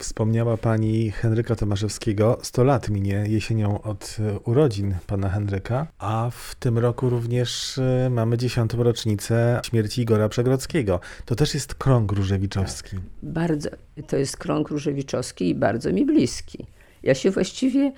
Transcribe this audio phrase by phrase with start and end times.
[0.00, 2.38] Wspomniała pani Henryka Tomaszewskiego.
[2.42, 8.10] 100 lat minie jesienią od e, urodzin pana Henryka, a w tym roku również e,
[8.10, 11.00] mamy dziesiątą rocznicę śmierci Igora Przegrodzkiego.
[11.24, 12.96] To też jest krąg różewiczowski.
[13.22, 13.70] Bardzo,
[14.06, 16.66] to jest krąg różewiczowski i bardzo mi bliski.
[17.02, 17.92] Ja się właściwie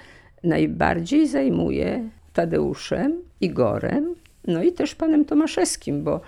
[0.44, 4.14] najbardziej zajmuję Tadeuszem, Igorem,
[4.46, 6.20] no i też panem Tomaszewskim, bo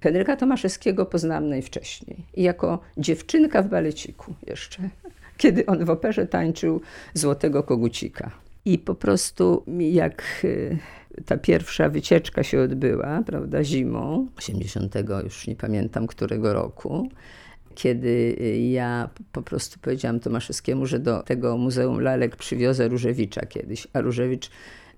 [0.00, 2.16] Henryka Tomaszewskiego poznałam najwcześniej.
[2.34, 4.88] I jako dziewczynka w baleciku jeszcze,
[5.36, 6.80] kiedy on w operze tańczył
[7.14, 8.30] Złotego Kogucika.
[8.64, 10.78] I po prostu jak y,
[11.26, 17.08] ta pierwsza wycieczka się odbyła, prawda, zimą, 80, już nie pamiętam którego roku,
[17.74, 23.88] kiedy y, ja po prostu powiedziałam Tomaszewskiemu, że do tego Muzeum Lalek przywiozę Różewicza kiedyś,
[23.92, 24.50] a Różewicz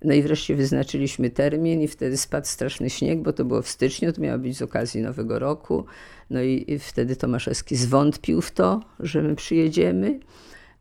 [0.05, 4.13] no i wreszcie wyznaczyliśmy termin i wtedy spadł straszny śnieg, bo to było w styczniu,
[4.13, 5.85] to miało być z okazji Nowego Roku.
[6.29, 10.19] No i, wtedy Tomaszewski zwątpił w to, że my przyjedziemy,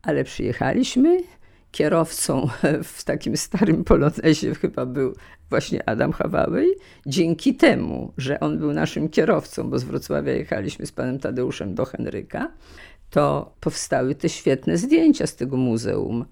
[0.03, 1.21] ale przyjechaliśmy.
[1.71, 2.49] Kierowcą
[2.97, 5.15] w takim starym polonezie chyba był
[5.51, 6.75] właśnie Adam Hawałej.
[7.07, 11.85] Dzięki temu, że on był naszym kierowcą, bo z Wrocławia jechaliśmy z panem Tadeuszem do
[11.85, 12.53] Henryka,
[13.11, 16.25] to powstały te świetne zdjęcia z tego muzeum.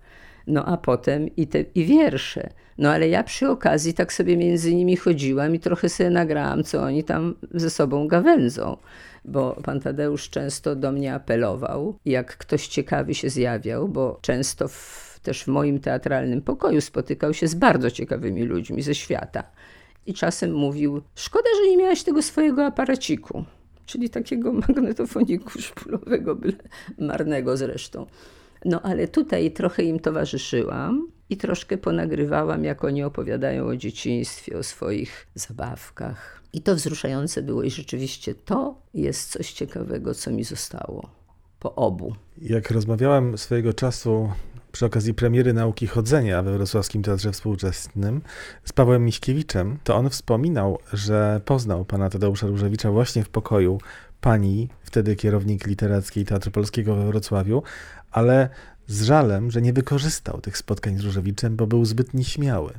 [0.46, 2.50] No a potem i, te, i wiersze.
[2.78, 6.82] No ale ja przy okazji tak sobie między nimi chodziłam i trochę sobie nagrałam, co
[6.82, 8.76] oni tam ze sobą gawędzą.
[9.24, 15.20] Bo pan Tadeusz często do mnie apelował, jak ktoś ciekawy się zjawiał, bo często w,
[15.22, 19.44] też w moim teatralnym pokoju spotykał się z bardzo ciekawymi ludźmi ze świata.
[20.06, 23.44] I czasem mówił: Szkoda, że nie miałaś tego swojego aparaciku,
[23.86, 26.56] czyli takiego magnetofoniku szpulowego, byle
[26.98, 28.06] marnego zresztą.
[28.64, 34.62] No ale tutaj trochę im towarzyszyłam i troszkę ponagrywałam, jak oni opowiadają o dzieciństwie, o
[34.62, 36.42] swoich zabawkach.
[36.52, 41.10] I to wzruszające było i rzeczywiście to jest coś ciekawego, co mi zostało
[41.58, 42.14] po obu.
[42.38, 44.30] Jak rozmawiałam swojego czasu
[44.72, 48.22] przy okazji premiery nauki chodzenia we Wrocławskim Teatrze Współczesnym
[48.64, 53.78] z Pawłem Miśkiewiczem, to on wspominał, że poznał pana Tadeusza Różewicza właśnie w pokoju
[54.20, 57.62] pani, wtedy kierownik literackiej Teatru Polskiego we Wrocławiu,
[58.12, 58.48] ale
[58.86, 62.72] z żalem, że nie wykorzystał tych spotkań z Różewiczem, bo był zbyt nieśmiały.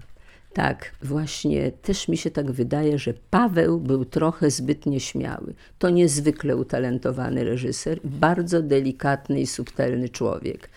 [0.54, 5.54] Tak, właśnie też mi się tak wydaje, że Paweł był trochę zbyt nieśmiały.
[5.80, 10.70] To niezwykle utalentowany reżyser, bardzo delikatny i subtelny człowiek.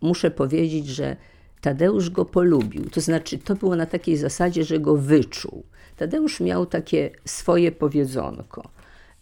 [0.00, 1.16] Muszę powiedzieć, że
[1.60, 2.90] Tadeusz go polubił.
[2.90, 5.64] To znaczy, to było na takiej zasadzie, że go wyczuł.
[5.96, 8.70] Tadeusz miał takie swoje powiedzonko.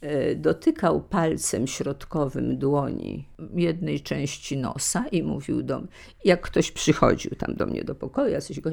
[0.06, 5.89] E, dotykał palcem środkowym dłoni jednej części nosa i mówił do mnie,
[6.25, 8.71] jak ktoś przychodził tam do mnie do pokoju, ja coś go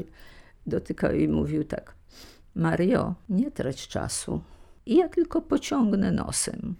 [0.65, 1.95] dotykał i mówił tak,
[2.55, 4.41] Mario, nie trać czasu.
[4.85, 6.75] I ja tylko pociągnę nosem.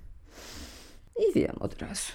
[1.19, 2.11] I wiem od razu.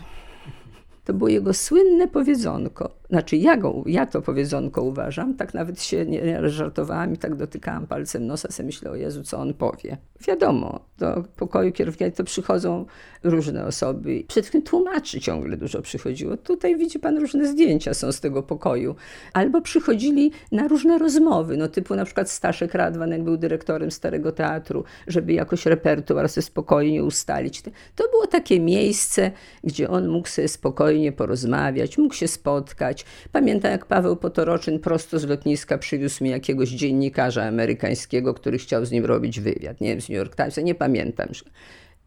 [1.08, 2.90] To było jego słynne powiedzonko.
[3.10, 7.86] Znaczy, ja, go, ja to powiedzonko uważam, tak nawet się nie żartowałam i tak dotykałam
[7.86, 9.96] palcem nosa, sobie myślę, o Jezu, co on powie.
[10.26, 12.86] Wiadomo, do pokoju kierownika to przychodzą
[13.24, 14.24] różne osoby.
[14.28, 16.36] Przed tym tłumaczy ciągle dużo przychodziło.
[16.36, 18.94] Tutaj widzi pan różne zdjęcia są z tego pokoju.
[19.32, 24.32] Albo przychodzili na różne rozmowy, no typu na przykład Staszek Radwan, jak był dyrektorem Starego
[24.32, 27.62] Teatru, żeby jakoś repertuar sobie spokojnie ustalić.
[27.96, 29.30] To było takie miejsce,
[29.64, 33.04] gdzie on mógł sobie spokojnie porozmawiać, mógł się spotkać.
[33.32, 38.90] Pamiętam, jak Paweł Potoroczyn prosto z lotniska przywiózł mi jakiegoś dziennikarza amerykańskiego, który chciał z
[38.90, 39.80] nim robić wywiad.
[39.80, 41.28] Nie wiem, z New York Timesa, nie pamiętam.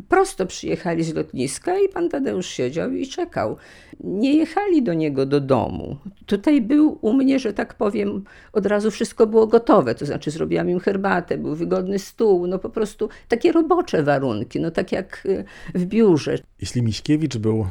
[0.07, 3.57] Prosto przyjechali z lotniska i pan Tadeusz siedział i czekał.
[4.03, 5.97] Nie jechali do niego do domu.
[6.25, 9.95] Tutaj był u mnie, że tak powiem, od razu wszystko było gotowe.
[9.95, 14.71] To znaczy zrobiłam im herbatę, był wygodny stół, no po prostu takie robocze warunki, no
[14.71, 15.43] tak jak y,
[15.75, 16.37] w biurze.
[16.61, 17.67] Jeśli Miśkiewicz był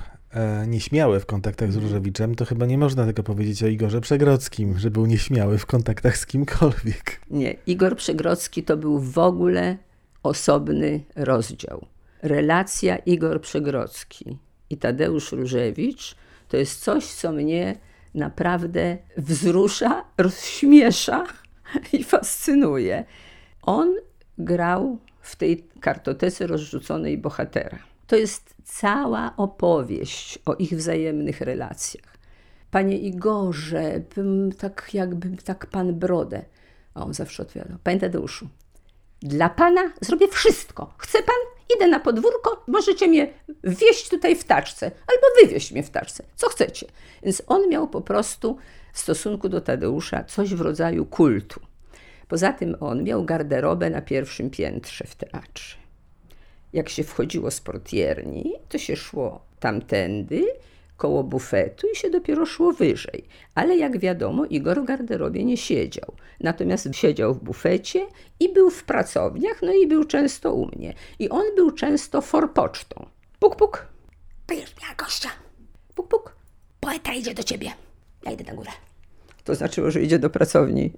[0.67, 4.91] nieśmiały w kontaktach z Różewiczem, to chyba nie można tego powiedzieć o Igorze Przegrodzkim, że
[4.91, 7.21] był nieśmiały w kontaktach z kimkolwiek.
[7.31, 9.77] Nie, Igor Przegrodzki to był w ogóle
[10.23, 11.87] osobny rozdział.
[12.23, 14.39] Relacja Igor Przegrodzki
[14.71, 16.15] i Tadeusz Różewicz
[16.49, 17.77] to jest coś, co mnie
[18.15, 21.27] naprawdę wzrusza, rozśmiesza
[21.93, 23.05] i fascynuje.
[23.63, 23.95] On
[24.39, 27.90] grał w tej kartotece rozrzuconej bohatera.
[28.11, 32.17] To jest cała opowieść o ich wzajemnych relacjach.
[32.71, 36.43] Panie Igorze, bym tak jakbym tak pan brodę.
[36.95, 38.49] A on zawsze odpowiadał, panie Tadeuszu,
[39.23, 40.95] dla pana zrobię wszystko.
[40.99, 41.37] Chce pan?
[41.77, 43.33] Idę na podwórko, możecie mnie
[43.65, 46.87] wieść tutaj w taczce, albo wywieźć mnie w taczce, co chcecie.
[47.23, 48.57] Więc on miał po prostu
[48.93, 51.61] w stosunku do Tadeusza coś w rodzaju kultu.
[52.29, 55.80] Poza tym on miał garderobę na pierwszym piętrze w teatrze.
[56.73, 60.47] Jak się wchodziło z portierni, to się szło tamtędy,
[60.97, 63.25] koło bufetu i się dopiero szło wyżej.
[63.55, 66.15] Ale jak wiadomo, Igor w garderobie nie siedział.
[66.41, 68.07] Natomiast siedział w bufecie
[68.41, 70.95] i był w pracowniach, no i był często u mnie.
[71.19, 73.07] I on był często forpocztą.
[73.39, 73.87] Puk, puk.
[74.47, 75.29] Będziesz miała gościa.
[75.95, 76.37] Puk, puk.
[76.81, 77.71] Poeta idzie do ciebie.
[78.25, 78.71] Ja idę na górę.
[79.45, 80.93] To znaczyło, że idzie do pracowni.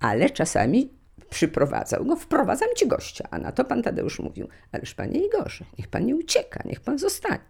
[0.00, 0.88] Ale czasami
[1.30, 3.28] przyprowadzał go, wprowadzam ci gościa.
[3.30, 6.98] A na to pan Tadeusz mówił, ależ panie Igorze, niech pan nie ucieka, niech pan
[6.98, 7.44] zostanie.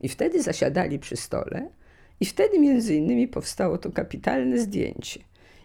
[0.00, 1.70] I wtedy zasiadali przy stole
[2.20, 5.20] i wtedy między innymi powstało to kapitalne zdjęcie,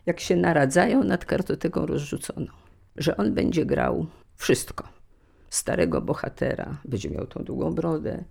[0.06, 2.48] jak się naradzają nad kartoteką rozrzuconą,
[2.96, 4.88] że on będzie grał wszystko.
[5.50, 8.24] Starego bohatera, będzie miał tą długą brodę,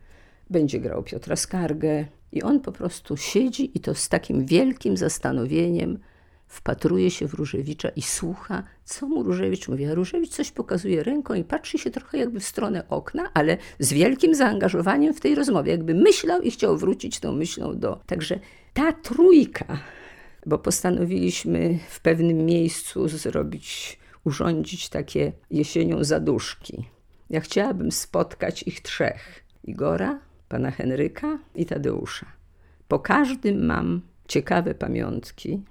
[0.51, 5.99] będzie grał Piotra Skargę i on po prostu siedzi i to z takim wielkim zastanowieniem
[6.47, 9.85] wpatruje się w Różewicza i słucha, co mu Różewicz mówi.
[9.85, 13.93] A Różewicz coś pokazuje ręką i patrzy się trochę jakby w stronę okna, ale z
[13.93, 18.01] wielkim zaangażowaniem w tej rozmowie, jakby myślał i chciał wrócić tą myślą do.
[18.07, 18.41] Także
[18.75, 19.79] ta trójka,
[20.47, 26.85] bo postanowiliśmy w pewnym miejscu zrobić, urządzić takie jesienią zaduszki.
[27.31, 32.27] Ja chciałabym spotkać ich trzech: Igora, pana Henryka i Tadeusza.
[32.89, 35.63] Po każdym mam ciekawe pamiątki,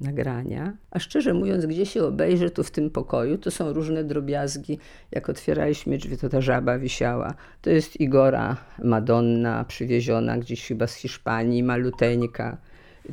[0.00, 4.78] nagrania, a szczerze mówiąc, gdzie się obejrzy tu w tym pokoju, to są różne drobiazgi.
[5.10, 7.34] Jak otwieraliśmy drzwi, to ta żaba wisiała.
[7.62, 12.56] To jest Igora Madonna, przywieziona gdzieś chyba z Hiszpanii, maluteńka.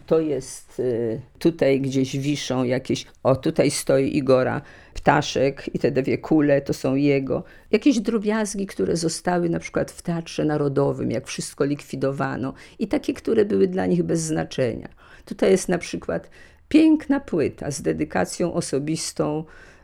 [0.05, 4.61] To jest y, tutaj gdzieś wiszą jakieś, o tutaj stoi Igora,
[4.93, 7.43] ptaszek i te dwie kule to są jego.
[7.71, 13.45] Jakieś drobiazgi, które zostały na przykład w Teatrze Narodowym, jak wszystko likwidowano i takie, które
[13.45, 14.89] były dla nich bez znaczenia.
[15.25, 16.29] Tutaj jest na przykład
[16.69, 19.43] piękna płyta z dedykacją osobistą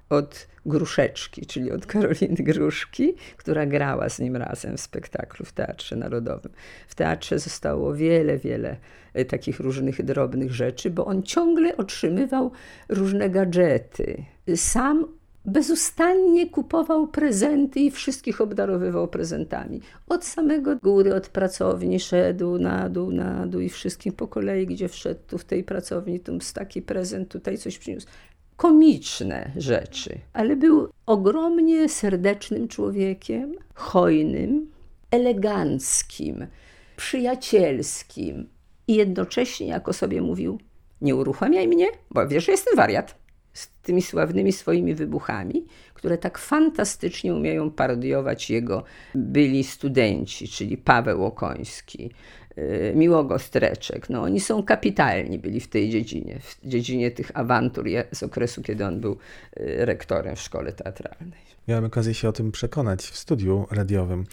[0.10, 5.96] od Gruszeczki, czyli od Karoliny Gruszki, która grała z nim razem w spektaklu w Teatrze
[5.96, 6.52] Narodowym.
[6.88, 8.78] W teatrze zostało wiele, wiele
[9.14, 12.52] e, takich różnych drobnych rzeczy, bo on ciągle otrzymywał
[12.90, 14.24] różne gadżety.
[14.56, 19.82] Sam bezustannie kupował prezenty i wszystkich obdarowywał prezentami.
[20.08, 24.90] Od samego góry, od pracowni szedł na dół, na dół i wszystkim po kolei, gdzie
[24.90, 28.08] wszedł tu w tej pracowni, tu taki prezent, tutaj coś przyniósł.
[28.58, 34.72] Komiczne rzeczy, ale był ogromnie serdecznym człowiekiem, hojnym,
[35.12, 36.48] eleganckim,
[36.98, 38.50] przyjacielskim
[38.88, 40.60] i jednocześnie, jak o sobie mówił,
[41.02, 43.21] nie uruchamiaj mnie, bo wiesz, że jestem wariat
[43.54, 48.84] z tymi sławnymi swoimi wybuchami, które tak fantastycznie umieją parodiować jego
[49.16, 52.12] byli studenci, czyli Paweł Okoński,
[52.58, 54.10] y, Miłogo Streczek.
[54.10, 58.86] No, oni są kapitalni byli w tej dziedzinie, w dziedzinie tych awantur z okresu, kiedy
[58.86, 59.18] on był y,
[59.86, 61.40] rektorem w szkole teatralnej.
[61.68, 64.26] Miałem okazję się o tym przekonać w studiu radiowym.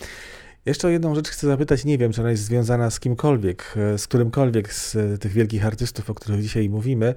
[0.66, 4.06] Jeszcze o jedną rzecz chcę zapytać, nie wiem, czy ona jest związana z kimkolwiek, z
[4.06, 7.14] którymkolwiek z tych wielkich artystów, o których dzisiaj mówimy.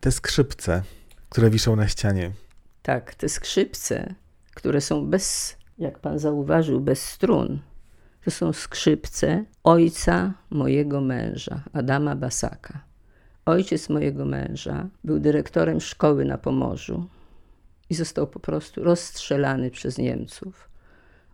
[0.00, 0.82] Te skrzypce,
[1.32, 2.30] które wiszą na ścianie.
[2.82, 4.14] Tak, te skrzypce,
[4.54, 7.60] które są bez, jak pan zauważył, bez strun,
[8.24, 12.84] to są skrzypce ojca mojego męża, Adama Basaka.
[13.46, 17.08] Ojciec mojego męża był dyrektorem szkoły na Pomorzu
[17.90, 20.68] i został po prostu rozstrzelany przez Niemców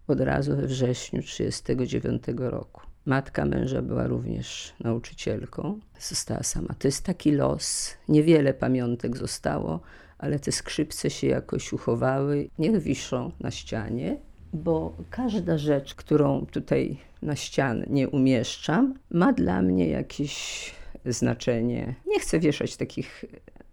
[0.06, 2.87] od razu we wrześniu 1939 roku.
[3.08, 6.74] Matka męża była również nauczycielką, została sama.
[6.78, 7.94] To jest taki los.
[8.08, 9.80] Niewiele pamiątek zostało,
[10.18, 12.48] ale te skrzypce się jakoś uchowały.
[12.58, 14.16] Niech wiszą na ścianie,
[14.52, 20.70] bo każda rzecz, którą tutaj na ścianie nie umieszczam, ma dla mnie jakieś
[21.04, 21.94] znaczenie.
[22.06, 23.24] Nie chcę wieszać takich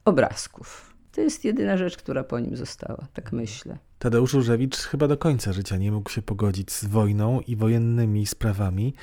[0.06, 0.96] obrazków.
[1.12, 3.78] To jest jedyna rzecz, która po nim została, tak myślę.
[4.06, 8.94] Tadeusz Różewicz chyba do końca życia nie mógł się pogodzić z wojną i wojennymi sprawami.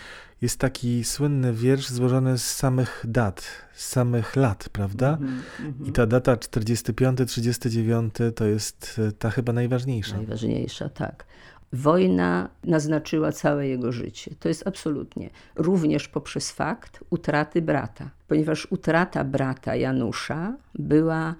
[0.42, 3.44] Jest taki słynny wiersz złożony z samych dat,
[3.74, 5.18] z samych lat, prawda?
[5.20, 10.16] Mm -hmm, I ta data 45-39 to jest e, ta chyba najważniejsza.
[10.16, 11.24] Najważniejsza, tak.
[11.72, 14.34] Wojna naznaczyła całe jego życie.
[14.40, 15.30] To jest absolutnie.
[15.56, 21.34] Również poprzez fakt utraty brata, ponieważ utrata brata Janusza była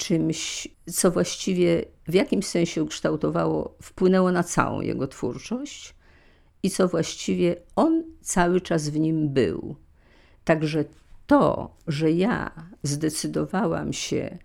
[0.00, 5.94] czymś, co właściwie w jakimś sensie ukształtowało, wpłynęło na całą jego twórczość
[6.62, 9.76] i co właściwie on cały czas w nim był.
[10.44, 10.84] Także
[11.26, 12.50] to, że ja
[12.82, 14.38] zdecydowałam się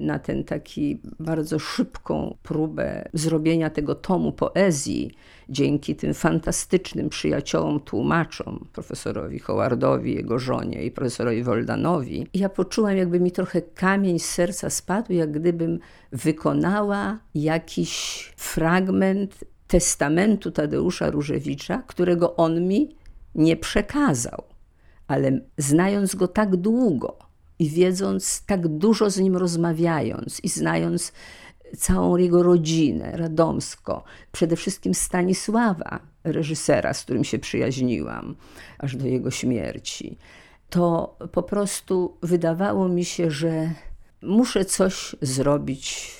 [0.00, 5.10] na ten taki bardzo szybką próbę zrobienia tego tomu poezji
[5.48, 12.26] dzięki tym fantastycznym przyjaciołom, tłumaczom, profesorowi Howardowi, jego żonie i profesorowi Woldanowi.
[12.34, 15.78] Ja poczułam, jakby mi trochę kamień z serca spadł, jak gdybym
[16.12, 22.96] wykonała jakiś fragment testamentu Tadeusza Różewicza, którego on mi
[23.34, 24.52] nie przekazał
[25.12, 27.18] ale znając go tak długo
[27.62, 31.12] i wiedząc tak dużo z nim rozmawiając i znając
[31.78, 38.36] całą jego rodzinę, Radomsko, przede wszystkim Stanisława, reżysera, z którym się przyjaźniłam,
[38.78, 40.18] aż do jego śmierci,
[40.70, 43.70] to po prostu wydawało mi się, że
[44.22, 46.10] muszę coś zrobić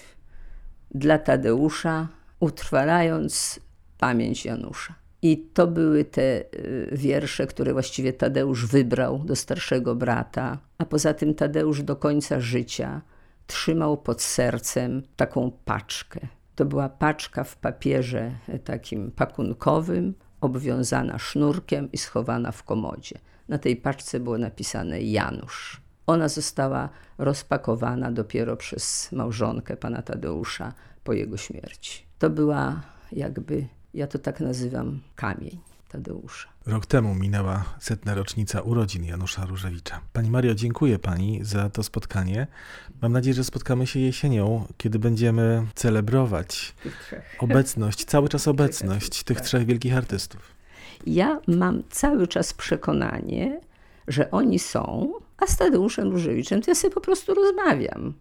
[0.90, 2.08] dla Tadeusza,
[2.40, 3.61] utrwalając
[3.99, 5.01] pamięć Janusza.
[5.23, 11.14] I to były te y, wiersze, które właściwie Tadeusz wybrał do starszego brata, a poza
[11.14, 13.02] tym Tadeusz do końca życia
[13.47, 16.21] trzymał pod sercem taką paczkę.
[16.55, 18.33] To była paczka w papierze
[18.64, 23.19] takim pakunkowym, obwiązana sznurkiem i schowana w komodzie.
[23.49, 25.81] Na tej paczce było napisane Janusz.
[26.07, 26.88] Ona została
[27.19, 30.73] rozpakowana dopiero przez małżonkę pana Tadeusza
[31.05, 32.07] po jego śmierci.
[32.19, 35.58] To była jakby, ja to tak nazywam, kamień
[35.88, 36.49] Tadeusza.
[36.66, 40.00] Rok temu minęła setna rocznica urodzin Janusza Różewicza.
[40.12, 42.46] Pani Mario, dziękuję Pani za to spotkanie.
[43.02, 46.75] Mam nadzieję, że spotkamy się jesienią, kiedy będziemy celebrować
[47.38, 50.40] obecność, cały czas obecność tych trzech wielkich artystów.
[51.06, 53.61] Ja mam cały czas przekonanie,
[54.08, 58.14] że oni są, a z Tadeuszem Różewiczem to ja sobie po prostu rozmawiam.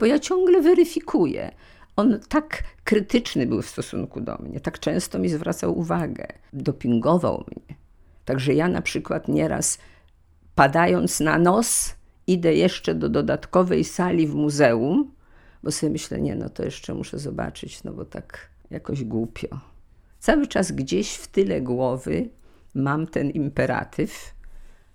[0.00, 1.50] Bo ja ciągle weryfikuję.
[1.98, 7.76] On tak krytyczny był w stosunku do mnie, tak często mi zwracał uwagę, dopingował mnie.
[8.24, 9.78] Także ja na przykład nieraz
[10.54, 11.94] padając na nos,
[12.26, 15.14] idę jeszcze do dodatkowej sali w muzeum,
[15.62, 19.60] bo sobie myślę, nie, no to jeszcze muszę zobaczyć, no bo tak jakoś głupio.
[20.18, 22.28] Cały czas gdzieś w tyle głowy
[22.74, 24.34] mam ten imperatyw,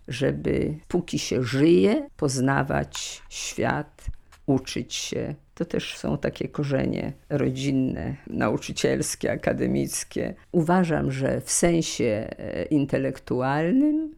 [0.08, 4.06] żeby póki się żyje, poznawać świat,
[4.46, 5.36] uczyć się.
[5.56, 10.34] To też są takie korzenie rodzinne, nauczycielskie, akademickie.
[10.52, 12.06] Uważam, że w sensie
[12.38, 14.16] e, intelektualnym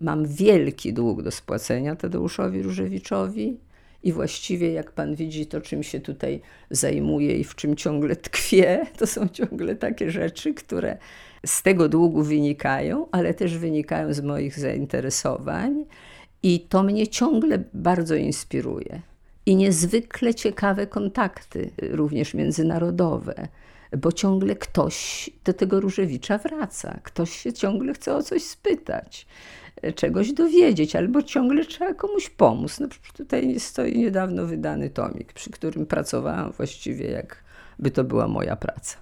[0.00, 3.60] mam wielki dług do spłacenia Tadeuszowi Różewiczowi.
[4.02, 6.40] I właściwie, jak pan widzi, to czym się tutaj
[6.70, 10.96] zajmuję i w czym ciągle tkwię, to są ciągle takie rzeczy, które
[11.46, 15.84] z tego długu wynikają, ale też wynikają z moich zainteresowań.
[16.42, 19.02] I to mnie ciągle bardzo inspiruje.
[19.46, 23.48] I niezwykle ciekawe kontakty, również międzynarodowe,
[23.98, 29.26] bo ciągle ktoś do tego Różewicza wraca, ktoś się ciągle chce o coś spytać
[29.94, 32.80] czegoś dowiedzieć, albo ciągle trzeba komuś pomóc.
[32.80, 39.01] No, tutaj stoi niedawno wydany tomik, przy którym pracowałam właściwie jakby to była moja praca.